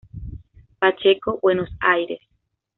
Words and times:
Pacheco, 0.79 1.37
Buenos 1.43 1.69
Aires. 1.79 2.21